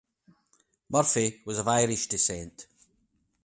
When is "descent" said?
2.07-2.65